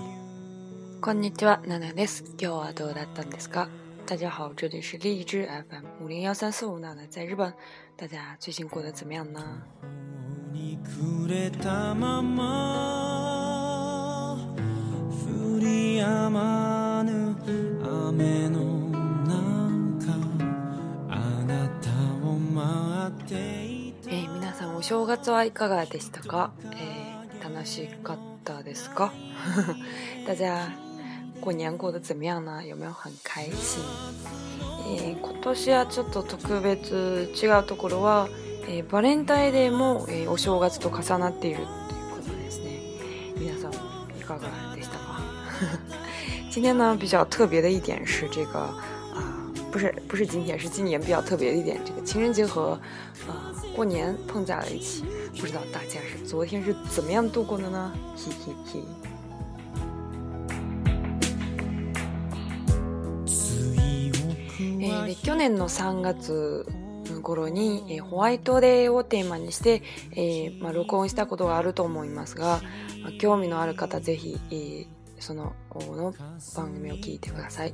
[1.01, 2.23] こんにちは、ナナです。
[2.39, 3.67] 今日はどうだったんですか
[4.05, 7.51] 大家好，这里是荔枝 FM 五零幺三四五奶奶在日本，
[7.97, 9.41] 大家最近过得怎么样呢？
[16.05, 17.35] 止まぬ
[18.09, 18.59] 雨の
[19.25, 20.13] 中
[21.09, 21.89] あなた
[22.23, 29.13] を待っていた、えー、皆さんお正月はいかがでしたか、えー、楽しかったですか
[30.27, 30.69] 大家
[31.41, 33.83] 过年过得怎么样呢有没有很开心、
[34.95, 38.29] えー、今年はちょっと特別違うところは、
[38.67, 41.83] えー、バレンタインデーも、えー、お正月と重なっているというこ
[42.21, 42.79] とですね
[43.39, 43.94] 皆さん
[44.33, 44.39] 个
[44.75, 45.19] でしたか。
[46.53, 48.75] 今天呢比较特别的一点是这个啊、
[49.15, 52.77] 呃，不是不是今天，是今年比较特别的一点，这个情人节和
[53.27, 53.33] 呃、
[53.75, 55.03] 过年碰在了一起，
[55.39, 57.91] 不知道大家是昨天是怎么样度过的呢？
[58.17, 58.79] 嘿嘿嘿。
[65.07, 66.65] で去年の3月
[67.21, 69.83] 頃に、えー、ホワイトデーをテーマにして、
[70.15, 72.61] えー、まあ、録音したことがあると思いますが、
[73.13, 74.35] 興味のある方ぜひ
[75.19, 76.13] そのの
[76.55, 77.73] 番組を聞いてください。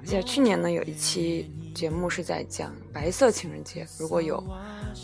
[0.00, 4.42] 而且去年呢有一期节目是在讲白色情人节，如果有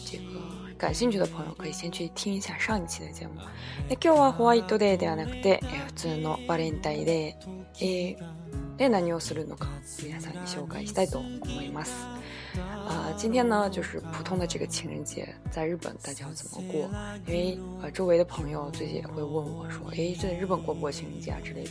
[0.06, 3.34] 这个感兴趣的朋友可以先去听一下上一期的节目。
[4.00, 9.66] 今日はホワイトデーではなくて普通のバレンタインデー、えー、で何をするのか
[10.02, 11.28] 皆さんに紹介したいと思
[11.62, 11.92] います。
[12.62, 16.88] 啊，今天呢，就是普通的这个情人节，在日本大家要怎么过？
[17.26, 21.70] 因为呃，周围的朋友最近也会问我说，哎，这日本过不过情人节啊之类的？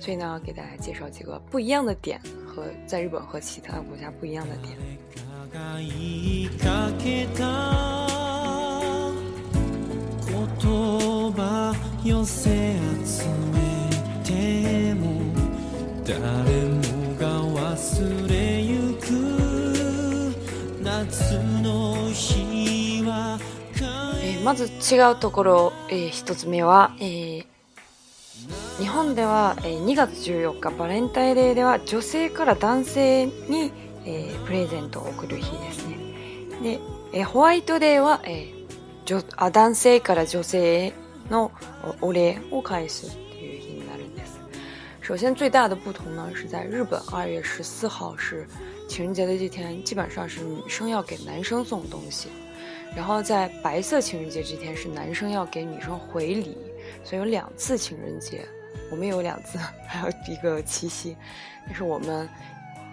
[0.00, 4.78] 所以呢，给大家介绍几个不一样的点和在日本和其他国家不一样的点。
[24.44, 27.46] まず違うところ、えー、1つ目は、えー、
[28.80, 33.72] 日本では、えー、2月14日バレンタインデーでは女性から男性に、
[34.04, 35.96] えー、プレゼントを贈る日ですね
[36.60, 36.80] で、
[37.12, 40.92] えー、ホワイトデーは、えー、あ男性から女性へ
[41.30, 41.52] の
[42.00, 44.40] お礼を返すっていう日になるんです
[45.06, 48.48] 首先最大的不同呢是在日本2月14日是
[48.88, 52.28] 情人节的这天基本上是女生要给男生送东西
[52.94, 56.56] 然后在白色情人节这天是男生要给女生回礼，
[57.02, 58.46] 所以有两次情人节，
[58.90, 59.56] 我们有两次，
[59.88, 61.16] 还有一个七夕。
[61.66, 62.28] 但是我们，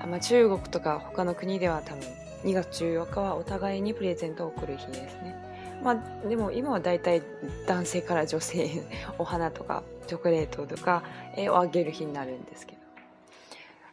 [0.02, 2.08] 啊，嘛，中国とか他の国では多分
[2.46, 5.36] 2月中とかはお互いにプレゼントをる日ですね。
[5.84, 7.22] まあでも今は大体
[7.68, 8.82] 男性から女性
[9.18, 11.04] お花とかチョコレートとか
[11.50, 12.79] をあげる日になるんですけど。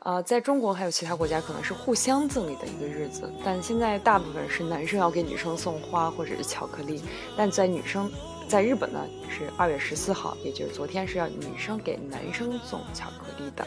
[0.07, 7.03] 呃，在中国还有其他国家，可能是互相赠礼的一个日子，但现在大部分是男生要给女生送花或者是巧克力。
[7.37, 8.09] 但在女生，
[8.47, 13.67] 在日本呢是二月十四号，也就是昨天是要女生给男生送巧克力的。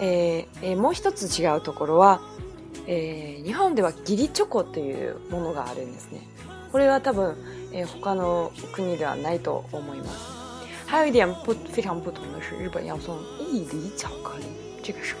[0.00, 2.20] 诶诶，もう一つ違うところは、
[2.86, 6.20] え、日本ではギリチョコというものがあるんですね。
[6.70, 7.34] これは多分、
[7.72, 10.66] え、他の国ではないと思います。
[10.86, 13.16] 还有一点不非常不同的是，日本要送
[13.50, 14.44] 一厘巧克力，
[14.82, 15.20] 这个是个。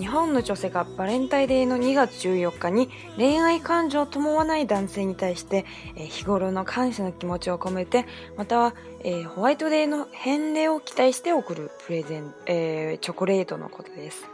[0.00, 2.88] 日本の女性がバレンタインデーの2月14日に
[3.18, 8.74] 恋愛感情を伴わない男性に対して、え日頃の感謝の気持ちを込めてまたは、
[9.04, 14.24] えホワイトデーの返礼を期待して贈るプレゼン、えー、チョコレートのことです。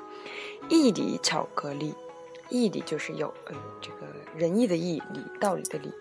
[0.71, 1.97] 一理巧克力
[2.51, 4.07] 一理就是有呃这个
[4.39, 5.93] 仁义的义理道理的理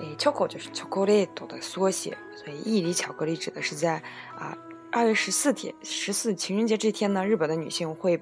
[0.00, 4.02] 诶 choco 就是 chocolate 的缩写，所以一理巧克力指的是在
[4.36, 4.58] 啊
[4.90, 8.20] 二、呃、月十四天十四情人节这天呢，日本的女性会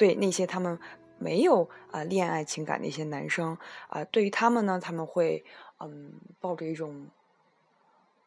[0.00, 0.78] 对那些他们
[1.18, 3.58] 没有啊恋爱情感的一些男生
[3.88, 5.44] 啊，对于他们呢，他们会
[5.78, 7.08] 嗯抱着一种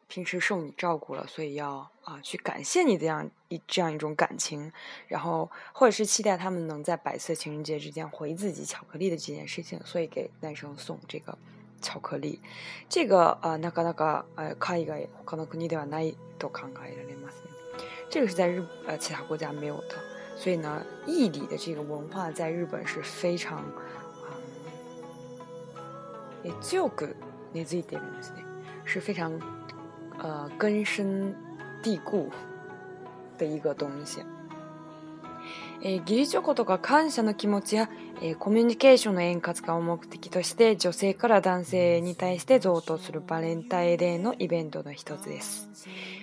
[0.07, 4.71] 平时受你照顾了，所以要啊去感谢你这样一这样一种感情，
[5.07, 11.35] 然后或者是期待他们能在白色情人节之间回自己巧克力的这件事情，所以给男生送这个
[11.81, 12.39] 巧克力，
[12.87, 14.95] 这个呃那个那个呃看一个
[15.25, 15.85] 可能你对吧？
[15.85, 17.29] 那也多看看一点嘛。
[18.11, 20.12] 这个是在日呃其他国家没有的。
[20.43, 24.35] 所以呢，义理的这个文化在日本是非常啊，
[26.43, 27.07] 也就个
[27.53, 28.43] 根付いてるんですね，
[28.83, 29.31] 是非常
[30.19, 31.33] 呃根深
[31.81, 32.29] 蒂固
[33.37, 34.19] 的一个东西。
[35.81, 37.89] えー、義理チョコとか感謝の気持ちや、
[38.21, 45.69] えー、コミュニケーションの円滑化を目的として女性から男性に対して贈答するバレンタインデーのイベントの一つです。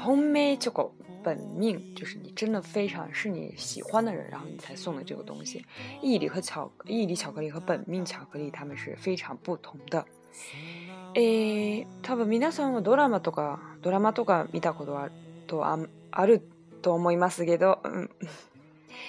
[0.00, 0.92] 红梅 c h o
[1.24, 5.64] 本命就是你真的非常是你喜欢的人，然后你才送的这个东西。
[6.02, 10.04] 意礼和巧意礼巧克力和本命巧克力，他们是非常不同的。
[11.14, 15.12] えー、多分皆さんはドラマとかドラマとか見たことある
[15.48, 15.78] とあ
[16.12, 16.46] ある
[16.82, 18.10] と思いますけど、うん、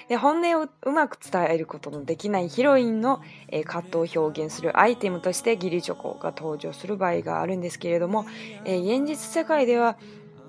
[0.08, 8.26] で本音をうまく伝えることのできないヒロインの、えー、葛藤を表現するアイテムとしてギリチョコが登場する場合があるんですけれども、
[8.64, 9.98] えー、現実世界では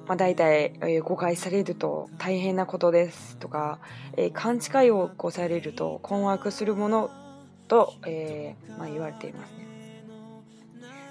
[0.09, 0.73] 嘛，大体
[1.05, 3.79] 误解されると大変なことですとか、
[4.33, 7.11] 勘違いをこうされると困惑するもの
[7.69, 7.93] と
[8.79, 9.53] まあ言われています。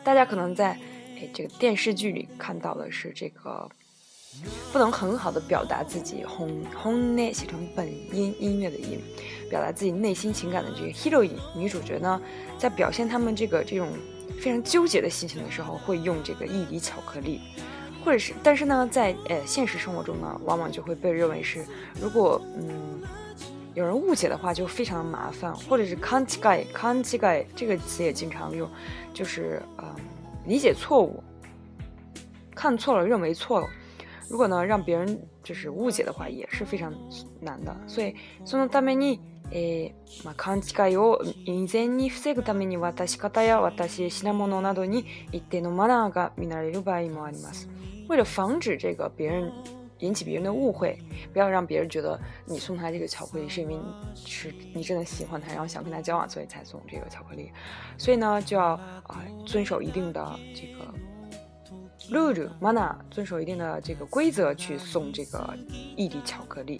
[0.03, 0.79] 大家可能在
[1.33, 3.69] 这个电视剧里看到的是这个
[4.73, 8.99] 不能很好的表达自己，hon honne 写成本音音乐的音，
[9.47, 12.19] 表达自己内心情感的这个 heroine 女主角呢，
[12.57, 13.89] 在表现他们这个这种
[14.41, 17.41] 非常纠结的心情的时候，会用这个一粒巧克力。
[18.07, 21.65] 或者是，但是呢，在呃现实生活中呢，往往就会被认为是，
[22.01, 23.01] 如果嗯
[23.73, 25.53] 有人误解的话，就非常的麻烦。
[25.53, 26.77] 或者是勘 a n t i g
[27.25, 28.65] a n t 这个词也经常用，
[29.13, 29.93] 就是嗯
[30.45, 31.21] 理解错误，
[32.55, 33.67] 看错了，认为错了。
[34.29, 36.93] 如果呢让别人就是误解的话，也是非常
[37.41, 37.75] 难的。
[37.87, 38.15] 所以，
[38.45, 39.19] そのために、
[39.51, 39.91] え、
[40.23, 47.67] マカンティガよ、人間に防ぐために私方や私品物などに一定のマナーが見られる場合もあります。
[48.07, 49.51] 为了防止这个别人
[49.99, 50.97] 引起别人的误会，
[51.33, 53.81] 不要让别人觉得你送他这个巧克力是因为你
[54.25, 57.51] 是你真的喜欢他，然后想跟他交往，所以才送这个巧克力。
[57.97, 58.63] 所以呢，就要
[59.07, 60.85] 啊遵守一定的这个
[62.11, 65.53] 露 u l e m a n a 遵守一定的这个规则去送这个
[65.95, 66.79] 异地巧克力。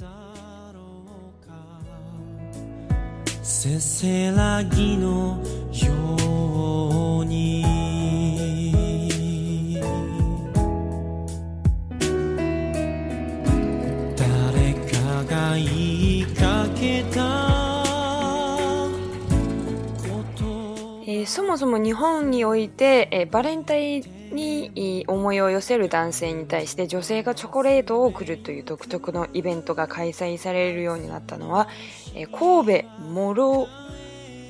[21.28, 31.68] そもそも日本において、えー、バレンタインに思いを寄せる男性に対して女性がチョコレートを贈るという独特のイベントが開催されるようになったのは、
[32.16, 33.68] えー、神戸諸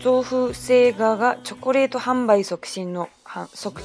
[0.04, 3.10] 造フ製画がチョコレート販売促進の
[3.56, 3.82] 促,、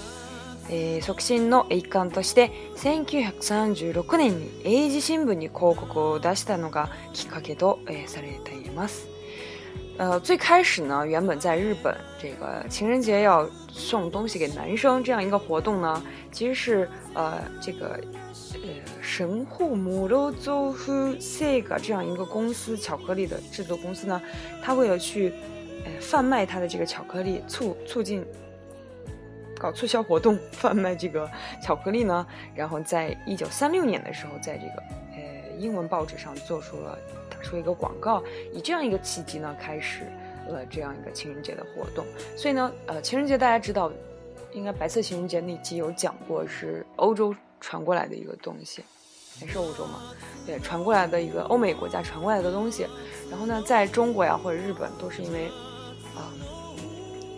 [0.68, 9.11] えー、促進の一環として1936年に英字新聞に広告を出したのがきっかけと、えー、されています。
[9.98, 18.00] 呃，最开始呢，原本在日本这个情人节要送东西给男生这样一个活动呢，其实是呃这个，
[18.54, 18.68] 呃
[19.02, 24.20] 神户 m u 佐夫 z u k i 这样一个公司巧克力的制作公司呢，
[24.62, 25.30] 他为了去，
[25.84, 28.24] 呃贩卖他的这个巧克力，促促进，
[29.58, 31.28] 搞促销活动，贩卖这个
[31.62, 34.82] 巧克力呢，然后在一九三六年的时候，在这个
[35.16, 36.98] 呃英文报纸上做出了。
[37.42, 38.22] 出一个广告，
[38.52, 40.04] 以这样一个契机呢，开始
[40.48, 42.06] 了这样一个情人节的活动。
[42.36, 43.92] 所以呢，呃，情人节大家知道，
[44.52, 48.82] 应该白色情人节那期有讲过，是欧洲传过来的一个东西，
[49.40, 50.00] 还是欧洲嘛？
[50.46, 52.86] 对，传过来的一个欧美国家传过来的东西。
[53.30, 55.46] 然后呢，在中国呀或者日本，都是因为
[56.16, 56.30] 啊，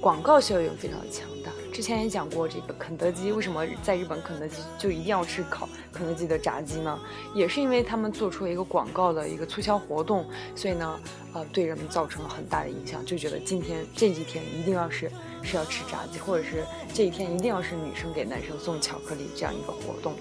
[0.00, 1.53] 广告效应非常的强大。
[1.74, 6.96] 之前也讲过，这个肯德基为什么在日本肯德基就一定要吃烤肯德基的炸鸡呢？
[7.34, 10.96] 也是因为他们做出了一个广告的一个促销活动，所以呢，
[11.32, 15.10] 呃，对人们造成了很大的影响，就觉得今天这几天一定要是
[15.42, 16.62] 是要吃炸鸡，或者是
[16.92, 20.14] 这一天一定要是女生给男生送巧克力这样一个活动。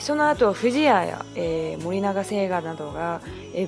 [0.00, 1.14] その後、富士屋や
[1.84, 3.20] モリナガ製菓などが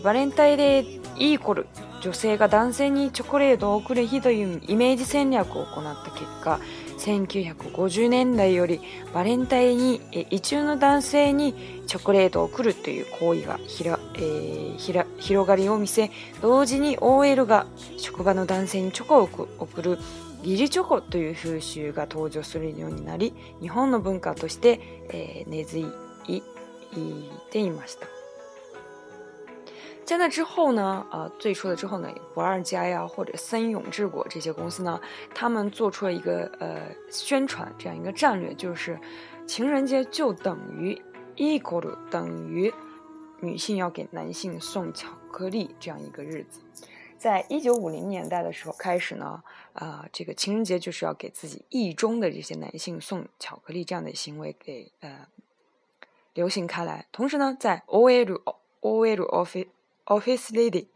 [0.02, 0.84] バレンタインで
[1.16, 1.64] いいコル
[2.00, 6.58] 女性が男性にチョコレートを贈る日というイメージ戦略を行った結果。
[6.96, 8.80] 1950年代より
[9.12, 11.54] バレンタインに意中の男性に
[11.86, 16.10] チョコレートを贈るという行為がひら、えー、ひら広がりを見せ
[16.40, 17.66] 同時に OL が
[17.98, 19.98] 職場の男性にチョコを贈る
[20.42, 25.84] 義理チョコという風習が登場するようになり日本の文化として、えー、根付
[26.28, 26.42] い
[27.50, 28.13] ていました。
[30.04, 31.06] 在那之后呢？
[31.10, 32.10] 啊，最初的之后呢？
[32.34, 35.00] 不二家呀，或者森永制果这些公司呢，
[35.34, 38.98] 他们做出了一个呃宣传这样一个战略，就是
[39.46, 41.00] 情人节就等于
[41.36, 42.72] equal 等于
[43.40, 46.60] 女性要给男性送巧克力这样一个日子。
[47.16, 49.42] 在一九五零年代的时候开始呢，
[49.72, 55.26] 啊，这个情人节就是要给自己意中的这些男性送巧克力这样的行为给呃
[56.34, 57.06] 流行开来。
[57.10, 58.58] 同时呢，在 A 维鲁 f
[59.00, 59.68] 维鲁 c 菲。
[60.06, 60.86] Office lady，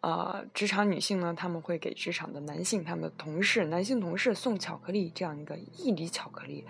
[0.00, 6.64] 呃，职场女性呢，她们会给职场的男性，他们的同事，男性同事送巧克力，这样一个一礼巧克力，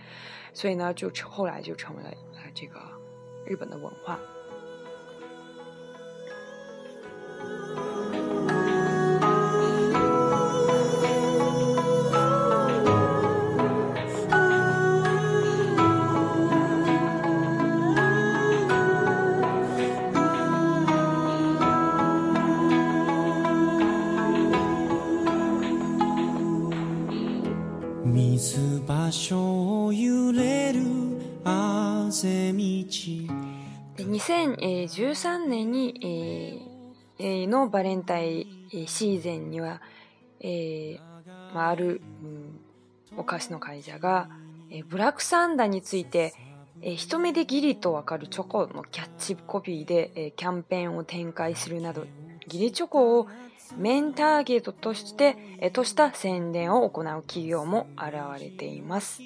[0.55, 2.81] 所以呢，就后来就成为了呃这个
[3.47, 4.19] 日本的文化。
[35.03, 36.63] 2013年に、
[37.19, 39.83] えー、のバレンタインシーズンには、
[40.41, 41.01] えー
[41.53, 42.61] まあ、ある、うん、
[43.19, 44.29] お菓子の会社が、
[44.71, 46.33] えー、ブラックサンダーについて、
[46.81, 52.07] えー、一目でギリとわかるチョコのキャッチコピーで、えー、キャンペーンを展開するなど
[52.47, 53.27] ギリチョコを
[53.77, 59.21] メンターゲットとして、えー、とした宣伝を行う企業も現れています。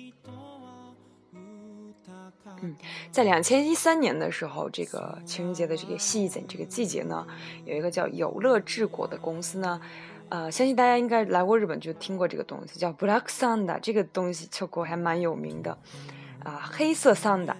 [2.61, 2.75] 嗯，
[3.11, 7.27] 在两千一三年的时候，这个情人节的这个 season 这个季节呢，
[7.65, 9.81] 有一个叫“有乐治国”的公司呢，
[10.29, 15.71] 呃，相信大家应该来过日本就听过这个东西，叫 “black sanda”，这个东西在国还蛮有名的
[16.43, 17.55] 啊，黑色 s 桑达。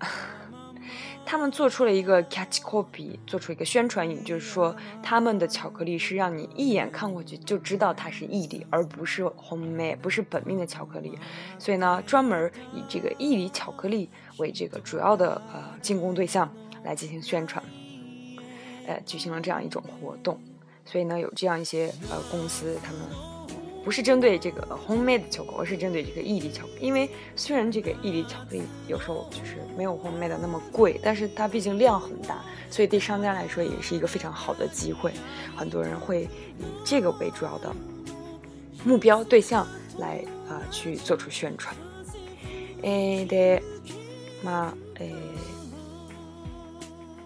[1.29, 11.19] 他们做出了一个 catch copy，做出一个宣传语，就是说他们的巧克力是让你一眼看过去就知道它是意利，而不是 homemade，不是本命的巧克力，
[11.59, 14.09] 所以呢，专门以这个意利巧克力
[14.39, 16.51] 为这个主要的呃进攻对象
[16.83, 17.63] 来进行宣传，
[18.87, 20.41] 呃，举行了这样一种活动，
[20.87, 23.38] 所以呢，有这样一些呃公司，他们。
[23.89, 26.87] 不是针对这个 homemade 巧克力，而是针对这个异地巧克力。
[26.87, 35.11] 因为虽然这个异地巧克力有时候就是没有 homemade 那么贵，但是它毕竟量很大，所以对商家来说也是一个非常好的机会。
[35.57, 36.25] 很多人会
[36.59, 37.75] 以这个为主要的
[38.85, 39.67] 目标对象
[39.97, 41.75] 来啊去做出宣传。
[42.83, 43.63] え、で、
[44.45, 45.15] まあ、え、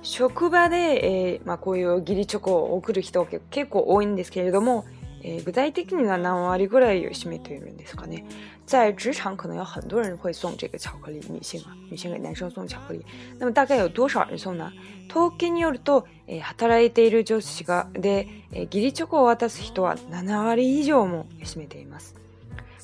[0.05, 0.29] 小
[0.69, 4.85] で、え、まあ、こういうギリチョコを送る人け結構多いんですけれども。
[5.25, 7.97] え、具体的には割ぐらい有めてるんです。
[7.97, 8.25] かね？
[8.67, 13.05] 在职场，可能有很多人会送这个巧克力女性啊，女性给男生送巧克力。
[13.39, 14.73] 那么大概有多少人送呢？
[15.09, 22.15] 統計によると、え、働いている女子がで、え、ギリチョコを渡す人は7割以上も占めています。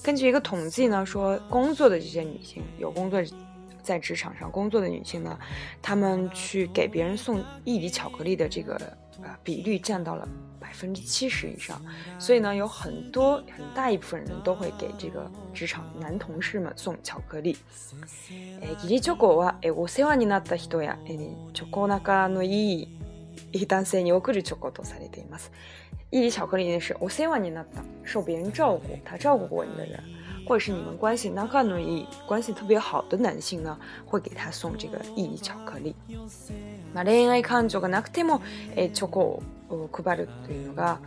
[0.07, 3.21] 根据一个统计呢，说工作的这些女性，有工作
[3.83, 5.37] 在职场上工作的女性呢，
[5.83, 8.77] 她们去给别人送一礼巧克力的这个
[9.25, 10.29] 啊比率占到了。
[10.69, 11.81] 百分之七十以上，
[12.19, 17.57] 所以呢，有很多很大一部分人都会给这个职场男同事们送巧克力。
[18.61, 21.17] え、ギリチョコはえ、お世話になった人やえ、
[21.55, 22.89] チョコ仲のいい、
[23.55, 25.51] いい男性に送るチョコとされています。
[26.13, 29.99] いいチョコに的是，お世話になった，受别人照顾，他照顾过你的人，
[30.47, 35.97] 或者是你们关系ながのいい，关系特别好的男性呢，会给他送这个いい巧克力。
[36.95, 38.43] まあ、恋愛感情がなくても
[38.77, 39.43] え、チョコ。
[39.75, 41.01] を配るというのが、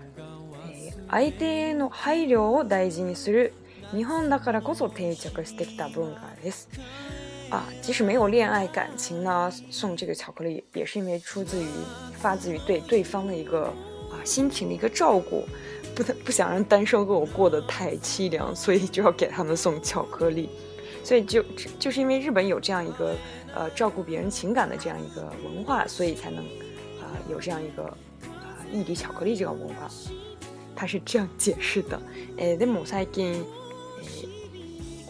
[0.71, 3.53] えー、相手への配慮を大事にする
[3.91, 6.69] 日本だからこそ定着してきた文化です。
[7.49, 11.65] 啊，即使没有恋爱感情呢，送这个巧克力也是因为出自于
[12.17, 13.65] 发自于对对方的一个
[14.09, 15.43] 啊心情的一个照顾，
[15.93, 20.49] 不能不想让单身狗过得太凄凉，所以就要给他们送巧克力。
[21.03, 21.43] 所以就
[21.77, 23.13] 就是因为日本有这样一个
[23.53, 27.91] 呃照顾别人情感的这样一个文化，所以才能啊、有这样一个
[28.73, 29.89] いり巧克力这个文化，
[30.75, 31.99] 他是这样解释的。
[32.37, 33.43] えー、でも最近、えー、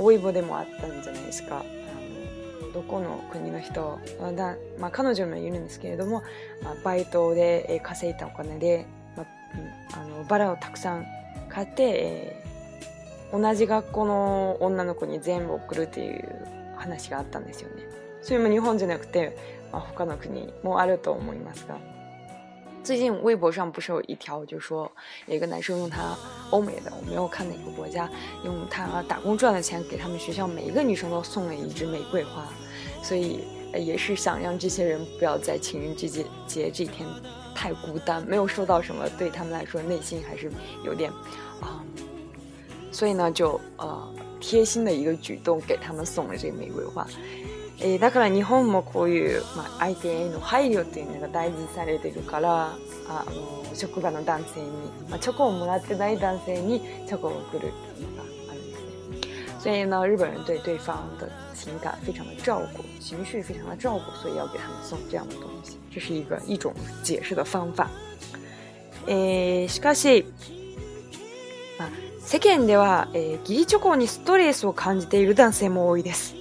[0.03, 1.63] オイボでもあったんじゃないですか。
[2.74, 4.00] どこの国の人、
[4.36, 6.24] だまあ、彼女もいるんですけれども、
[6.63, 8.86] まあ、バイトで、え稼いだお金で、
[9.18, 9.27] まあ、
[10.00, 11.06] あのバラをたくさん
[11.50, 16.34] 買って、えー、同じ学校の女の子に全部送るっていう
[16.77, 17.84] 話があったんですよね。
[18.22, 19.36] それも日本じゃなくて、
[19.74, 21.75] まあ、他の国もあると思いますが。
[22.83, 24.91] 最近微博上不是有一条，就说
[25.27, 26.17] 有一个男生用他
[26.50, 28.09] 欧美的，我没有看哪个国家，
[28.43, 32.43] 用他打工赚的钱给他们学校每一个女生都送了一支玫瑰花，
[33.03, 33.41] 所以
[33.73, 36.07] 也是想让这些人不要在情人节
[36.47, 37.07] 节这天
[37.53, 40.51] 太孤单，没有收到什么，对他们来说内心还是
[40.83, 41.11] 有点
[41.61, 41.85] 啊，
[42.91, 47.05] 所以呢就呃贴心的一个举动给他们送了这玫瑰花。
[47.83, 52.75] えー、だから日本もこういう、まあ、相手への配慮っていうのが大事にされてるから
[53.09, 54.69] あの職場の男性に、
[55.09, 59.59] まあ、チョコをもらってない男性にチョコを送るっていうのがあるんですね。
[59.59, 66.71] 所以呢，日本人对对方的情感非常的照顾，情绪非常的照顾，所以要给他们送这样的东西，这是一个一种
[67.03, 67.89] 解释的方法。
[69.07, 70.25] えー、しかし、
[71.79, 71.89] まあ、
[72.23, 76.40] 世間では、えー、義理チョコにストレスを感じている男性も多いです。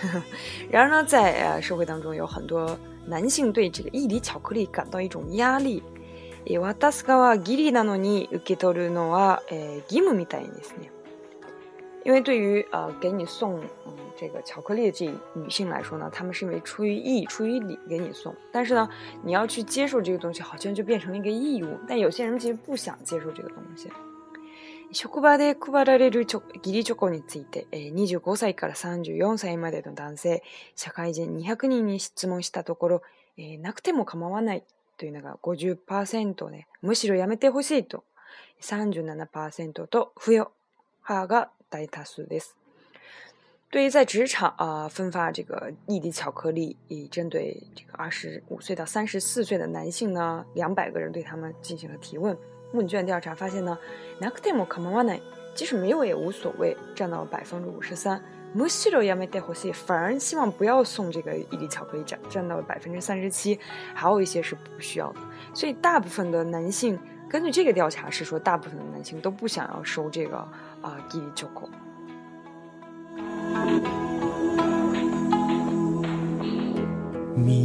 [0.70, 2.76] 然而呢，在呃社会当中，有很多
[3.06, 5.82] 男性对这个义理巧克力感到一种压力。
[12.02, 13.60] 因为对于呃给你送
[14.16, 18.88] 这个巧克力的这女性来说呢，他们是因为出于义、出于礼给你送，但是呢，
[19.22, 21.76] 你要去接受这个东西，好像就变成了一个义务。
[21.86, 23.90] 但有些人其实不想接受这个东西。
[24.92, 30.42] 職場で配られるチョ義理チョコについて、25歳から34歳までの男性、
[30.74, 33.02] 社会人200人に質問したところ、
[33.38, 34.64] えー、なくても構わない
[34.96, 38.02] というのが50%ね、むしろやめてほしいと、
[38.62, 40.50] 37%と不要
[41.08, 42.56] 派が大多数です。
[43.72, 52.36] 对于在职场啊、呃、分发这个一滴巧克力，以针对这个二十五岁到三十四岁的男性呢，两百个人对他们进行了提问。
[52.72, 53.76] 问卷调查发现呢
[54.20, 55.20] ，nakdemo k a m w a n a
[55.54, 58.22] 即使没有也无所谓，占到百分之五十三。
[58.52, 59.72] m u s i r o y a m a d e h o s i
[59.72, 63.58] 反而希望不要送这个伊利巧克力占占到百分之三十七，
[63.94, 65.18] 还有一些是不需要的。
[65.52, 70.36] 所以大部分的男性，根据这个调查是说，大部分的男性都不想要收这个
[70.80, 71.70] 啊伊利巧克力。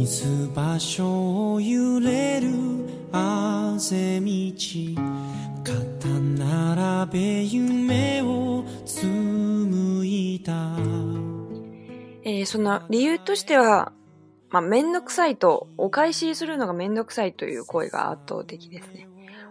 [0.08, 2.48] 水場所を揺れる
[3.18, 4.28] あぜ道
[5.64, 10.52] 肩並べ夢を紡いだ、
[12.24, 13.90] えー、その理由としては
[14.50, 19.08] まあ、くさいと、お返しするのが面倒くさいという声が圧倒的ですね。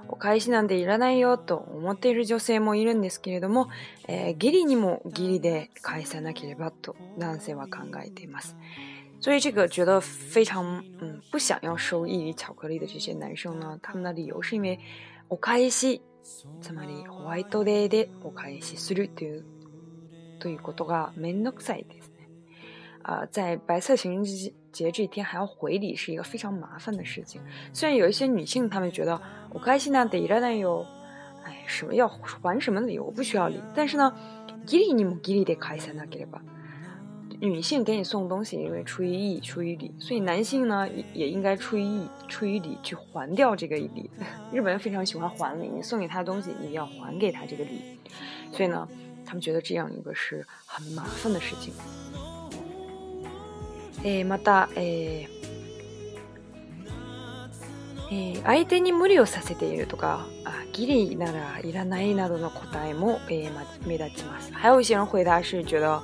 [0.08, 3.68] お返しなんていらないよと思っている女性もいるんですけれども、
[4.08, 8.56] えー、義理にも義理で返さなければと男性は考えています。
[9.26, 14.80] 所以这个觉得非常嗯不想要收益于巧克力的这些男生呢，他们的理由是因为
[15.28, 16.00] 我开心，
[16.62, 19.42] つまりホワイトデーで我开心するという
[20.40, 22.30] ということが面倒くさいですね。
[23.02, 27.42] 啊，在白色情人节节这一天还要回礼，是一个非常麻烦的事情。
[27.74, 29.20] 虽然有一些女性她们觉得
[29.52, 30.86] 我开心呢得着呢哟，
[31.44, 34.14] 哎，什么要还什么礼，我不需要礼，但是呢，
[34.68, 36.44] 给リ你们给リで开心な给了吧。
[37.40, 44.10] 女性给你送东西，因为出于义，出于礼，所以男性呢也应该出于义，出于礼去还掉这个礼。
[44.52, 47.82] 日本人非常喜欢还礼，你送给他的东西，你要还给他这个礼。
[48.52, 48.88] 所以呢，
[49.26, 51.74] 他们觉得这样一个是很麻烦的事情。
[54.04, 55.28] 诶，また诶
[58.12, 63.50] 诶，相手に無理をさせているとか、あ、ぎりならいらないなどの答えもええ
[63.88, 64.54] 目立ちます。
[64.54, 66.02] 还有一些人回答是觉得。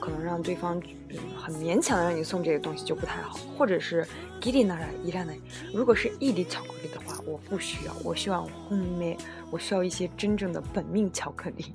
[0.00, 0.82] 可能让对方
[1.36, 4.02] 很勉强的让你送这个东西就不太好，或者是
[4.40, 5.32] ギリナラ依赖呢？
[5.74, 9.16] 如果是一粒巧克力的话，我不需要，我希望我本
[9.50, 11.66] 我需要一些真正的本命巧克力。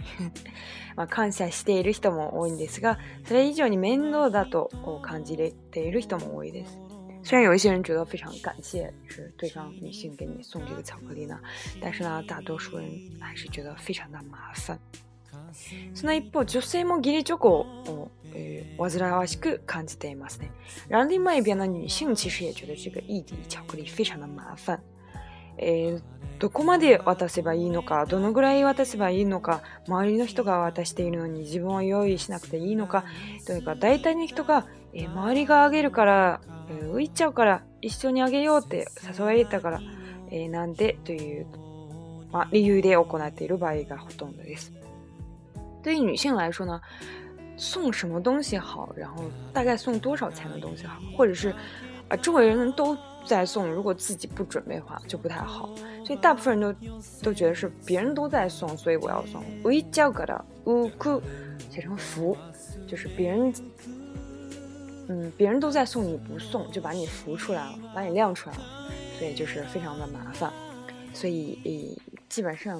[0.97, 4.69] まあ感謝している人も多いんですが、それ以上に面倒だと
[5.03, 6.77] 感じるている人も多いです。
[7.23, 11.39] 虽然有一些人觉得非常感谢是对方女性给你送这个巧克力呢，
[11.81, 12.85] 但是呢，大多数人
[13.19, 14.79] 还是觉得非常的麻烦。
[15.93, 20.51] その一方、女性も義理チョコを、えー、煩わしく感じていますね。
[20.89, 24.79] 然另外一边の女性其实也觉得这个异地巧克力非常的麻烦。
[25.57, 26.01] えー、
[26.37, 33.05] どこまで渡せばいいのか、どのぐらい渡せばいいのか、周りの人が渡しているのに自分を用意しなくていいのか、
[33.45, 39.81] というか大体の人が、えー、周りがあげるから、えー、浮いちゃうから一緒にあげようって誘われたから、
[40.29, 41.47] えー、なんでという、
[42.33, 44.74] まあ、理由で行っている場合がほとんどです。
[45.85, 46.81] 对于女性来说呢，
[47.57, 48.91] 送什么东西好？
[48.97, 50.99] 然后大概送多少钱的东西好？
[51.15, 51.51] 或者是，
[52.09, 55.69] 啊，周围人都在送，如果自己不准备的话就不太好。
[56.03, 56.87] 所以大部分人都
[57.25, 59.43] 都觉得是别人都在送，所以我要送。
[59.63, 61.21] 我一叫个的乌库
[61.69, 62.35] 写成福，
[62.87, 63.53] 就是别人，
[65.07, 68.61] 嗯，别人都在送你不送，就把你扶出来了，把你晾出来了，
[69.19, 70.51] 所以就是非常的麻烦。
[71.15, 71.97] 所以
[72.27, 72.77] 基本上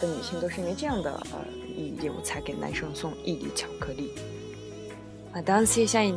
[0.00, 1.44] 的女性都是因为这样的呃
[1.76, 4.10] 理由才给男生送一粒巧克力。
[5.34, 6.14] まあ、男性社員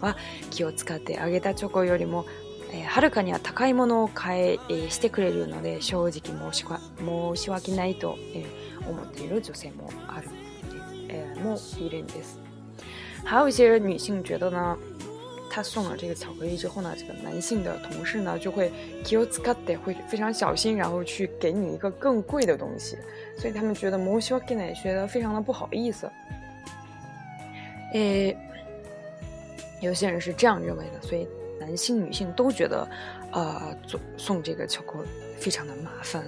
[0.00, 0.16] は
[0.52, 2.24] 気を使ってあげたチョコよりも、
[2.72, 10.28] えー、はるかには高いものを買えー、してくれるので正直申し申し訳ないと、えー、思っている女性もある、
[11.08, 12.38] えー、もいるんです。
[13.24, 14.78] 还有一些女性觉得呢。
[15.54, 18.70] 他送了这个巧克力之后呢，这个男性的同事呢就会
[19.04, 22.96] ，k a t け、会非常小心，然后去给你一个更贵的东西，
[23.36, 26.10] 所以他们觉得 o うしわけない、觉得非常的不好意思。
[27.92, 28.34] 诶，
[29.82, 31.28] 有些人是这样认为的，所以
[31.60, 32.88] 男性、女性都觉得，
[33.32, 36.24] 呃，送送这个巧克力非常的麻烦。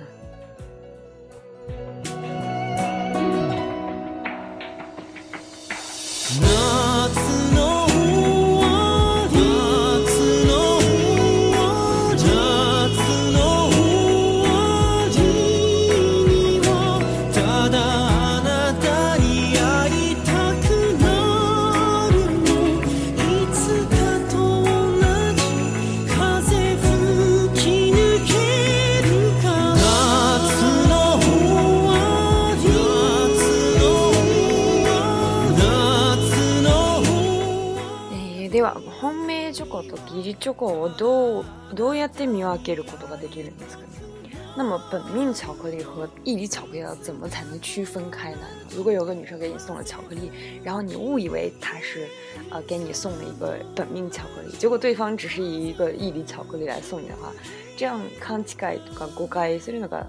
[44.56, 48.46] 那么本命巧克力和异礼巧克力要怎么才能区分开来呢？
[48.76, 50.30] 如果有个女生给你送了巧克力，
[50.62, 52.06] 然后你误以为她是
[52.50, 57.32] 呃给你送了一个本命巧克力，结果对方只是以一个异礼巧克力来送你的话，
[57.76, 60.06] 这样看起来とか誤解するのが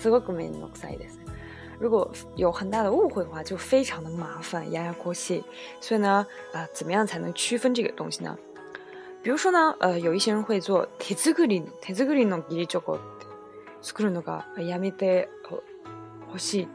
[0.00, 1.18] すごく面の酷いです。
[1.80, 5.42] 如果有很大的误会的话，就非常的麻烦，压压关系。
[5.80, 8.36] 所以呢，啊，怎么样才能区分这个东西呢？
[9.22, 12.98] 比如说呢，呃，有一些人会做手作り手作りの義理チョコ
[13.82, 16.68] 作るのがやめてほしい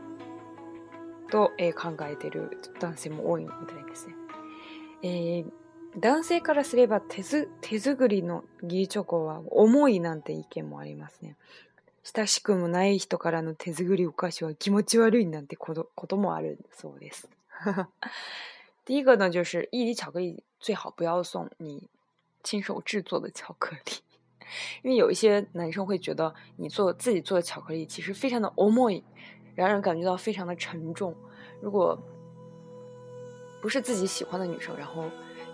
[1.32, 4.16] と、え考えている男性も多いみたいですね。
[5.04, 5.46] えー、
[6.00, 11.36] 男性からすれば手ず手作りの義理チョコは重いなんて意見もありますね。
[12.16, 17.30] 親しくもない人からの手作りお菓子は気持ち悪いなんてことこともあるそうです。
[18.86, 21.50] 第一个呢，就是いい巧克力最好不要送
[22.44, 23.92] 亲手制作的巧克力，
[24.84, 29.02] 因为有一些男生会觉得你做自己做的巧克力其实非常的 omoi，
[29.56, 31.16] 让人感觉到非常的沉重。
[31.62, 31.98] 如果
[33.62, 35.06] 不是自己喜欢的女生，然后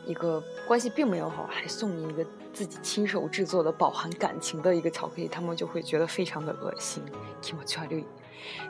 [0.06, 7.04] 一个关系并没有好，还送你一个自己亲手制作的饱含感情的一个巧克力，他们就会觉得非常的恶心。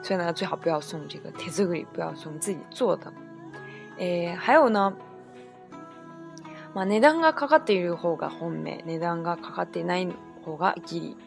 [0.03, 3.13] 所以呢，最好不要送这个 teso 里，不要送自己做的。
[3.97, 4.95] 诶，还有呢。
[6.75, 10.07] まあ、値段がかかっている方が本命値段がかかってない
[10.43, 11.17] 方がギリ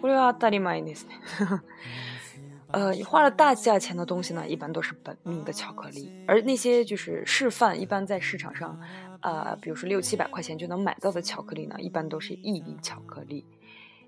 [0.00, 1.14] これは当たり前ですね
[2.72, 8.80] 呃，花了大价钱的东西呢，一般都是本命的巧克力，而那些就是示范，一般在市场上，
[9.20, 13.44] 呃，比如说六七百块钱就能买到的巧克力呢，一般都是意粒巧克力。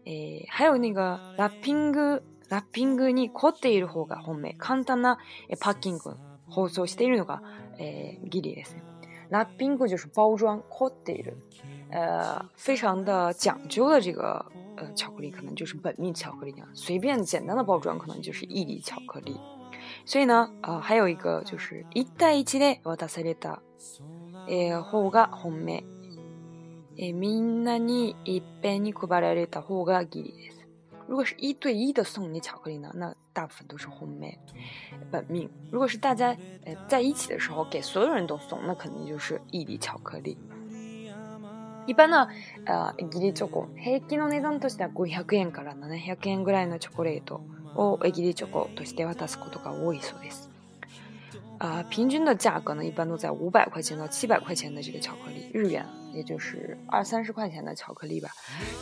[0.06, 5.18] 诶，还有那个ラッピング、ラッピングに凝っている方が本命、簡単な
[5.60, 6.16] パッキング
[6.48, 7.42] 包装しているのが、
[8.30, 8.82] ギリですね。
[9.34, 11.30] 那冰柜就是包装 q u a t e d
[11.90, 16.68] 呃，非常的讲究的这个呃巧克力，可能就是本命巧克力啊。
[16.72, 19.36] 随便简单的包装，可能就是异地巧克力。
[20.04, 23.60] 所以呢，呃，还有一个就是一袋一七内我打碎了的，
[24.46, 25.82] 诶，货物个本命，
[26.96, 30.53] 诶，みんなに一便に配られた方がぎりです。
[31.06, 34.38] 如果是一对一的送你巧克力呢，那大部分都是 homemade
[35.10, 35.50] 本命。
[35.70, 40.36] 如果是大家呃在一起的时候给所有人都送，那肯定就是一粒巧克力。
[41.86, 42.26] 一般呢，
[42.64, 47.42] 呃，ギリチョコ平均の値段としては500円から700円ぐらいのチョコレート
[47.76, 50.53] をギリチョコとして渡すことが多いそうです。
[51.64, 58.28] 啊，平均的价格呢，一般都在五百块钱到七百块钱的这个巧克力，日元也就是二三十块钱的巧克力吧。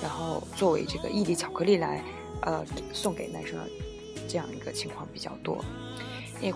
[0.02, 2.02] 然后作为这个异地巧克力来，
[2.40, 3.56] 呃，送给男生，
[4.28, 5.64] 这样一个情况比较多。
[6.40, 6.50] 如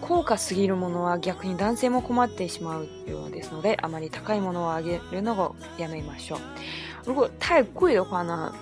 [7.14, 8.52] 果太贵的话呢，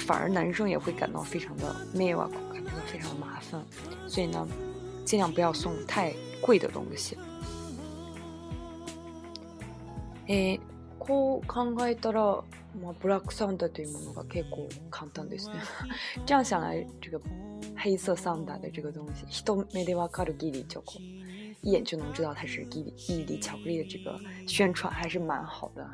[0.00, 3.62] 反而男生也会感到非常的没有啊，感觉到非常的麻烦，
[4.08, 4.48] 所以呢。
[5.04, 7.16] 尽量不要送太贵的东西。
[10.28, 10.60] 诶，
[10.98, 12.20] こう考えたら、
[12.80, 15.54] まあブラックサンダーというものが結構簡単ですね。
[16.26, 17.20] じゃあ、じ来あ、这个
[17.74, 19.24] 黑色サンダー这个东西，
[21.64, 25.86] 一眼就能知道它是伊伊巧克力的这个宣传还是蛮好的。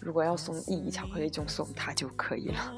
[0.00, 2.74] 如果要送伊伊巧克力，就送它就可以了。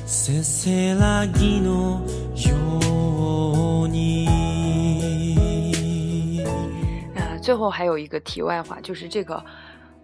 [0.07, 2.05] せせらぎの
[2.51, 4.29] ように
[7.43, 9.43] 最后还有一个题外话，就是这个，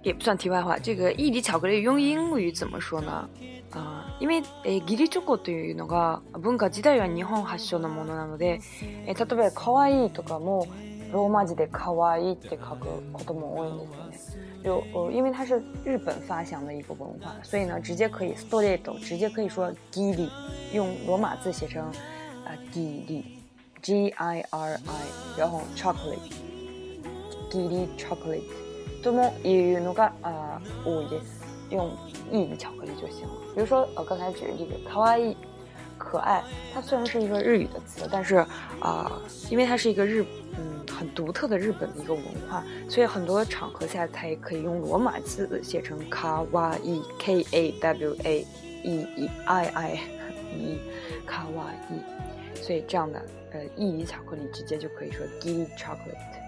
[0.03, 0.77] 也不算题外话。
[0.79, 3.29] 这个“一粒巧克力”用英语怎么说呢？
[3.73, 8.61] あえー、ギリチョコというのが文化自体は日本発祥のものなので、
[9.07, 10.67] えー、例えば「かわいい」とかも
[11.13, 13.79] ローマ字で「かわいい」って書くことも多いん
[14.11, 14.49] ですよね。
[14.59, 20.29] 就呃，因为它是日本发祥的一个文化，所以呢，直接可以 s t o l e t 直接可以说 “gili”，
[20.73, 21.93] 用罗马字写成啊
[22.73, 24.81] “gili”，g i r i，
[25.39, 28.43] 然后 “chocolate”，“gili chocolate”，
[29.05, 30.13] ともいうのが
[30.85, 31.38] 多いです。
[31.71, 31.91] 用
[32.33, 33.33] 意语巧克力就行了。
[33.55, 35.37] 比如说，我刚才举这个“卡哇伊”，
[35.99, 36.43] 可爱。
[36.73, 38.37] 它虽然是一个日语的词，但是
[38.81, 39.11] 啊，
[39.51, 40.25] 因为它是一个日
[40.57, 48.47] 嗯很独特的日本的一个文化，所以很多场合下它也可以用罗马字写成“卡哇伊 ”，K A W A
[48.85, 49.91] E I I
[50.57, 50.79] E，
[51.27, 52.01] 卡哇伊。
[52.61, 56.48] 所以这样的呃意语巧克力直接就可以说 g i e e chocolate”。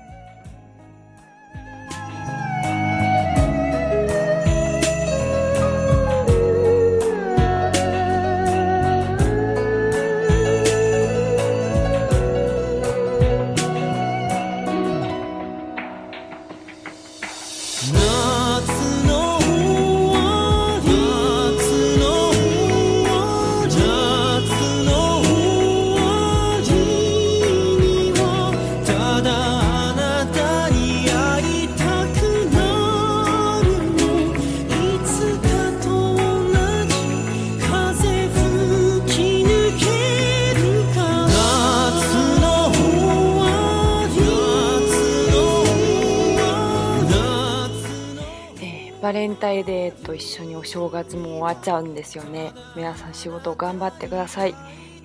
[49.64, 54.54] で、と、一緒にお正月も終わっちゃうんですよね皆さん仕事を頑張ってください、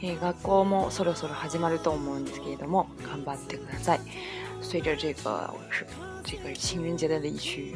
[0.01, 3.99] えー、学校もそろそろ始まると思うんですけれども頑張ってください
[4.61, 5.53] 随着这个
[6.23, 7.75] 这个情人节的离去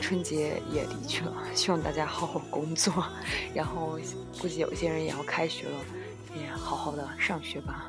[0.00, 2.92] 春节也离去了，希望大家好好工作，
[3.54, 3.98] 然后
[4.40, 5.76] 估计有些人也要开学了，
[6.36, 7.88] 也好好的上学吧。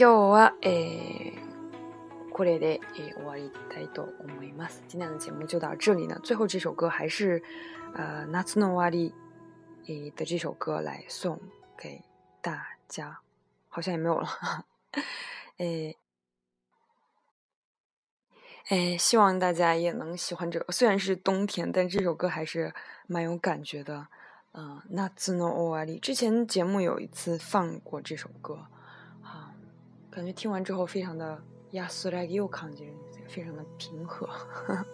[0.00, 1.34] 今日はえ、
[2.32, 4.82] これでえ終わりたいと思います。
[4.90, 6.18] 今天的节目就到这里呢。
[6.24, 7.42] 最后这首歌还是
[7.92, 9.12] 呃ナツノワリ
[10.16, 11.38] 的这首歌来送
[11.76, 12.02] 给
[12.40, 13.18] 大家，
[13.68, 14.26] 好像也没有了。
[15.58, 15.98] 诶
[18.70, 20.72] 诶，希望大家也能喜欢这个。
[20.72, 22.72] 虽然是冬天，但这首歌还是
[23.06, 24.06] 蛮有感觉的。
[24.54, 25.98] 嗯、ナツノオワリ。
[26.00, 28.64] 之前节目有一次放过这首歌。
[30.10, 32.92] 感觉听完之后，非常的亚苏拉吉欧康杰，
[33.28, 34.26] 非常的平和
[34.66, 34.84] 啊，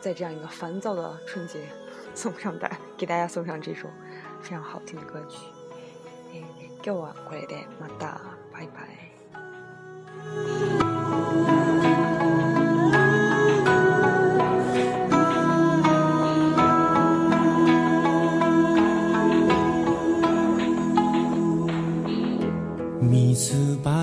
[0.00, 1.60] 在这样一个烦躁的春节，
[2.14, 3.86] 送上带给大家送上这首
[4.40, 5.38] 非常好听的歌曲，
[6.82, 8.20] 给我过来的马达
[8.50, 8.66] 拜
[11.46, 11.63] 拜。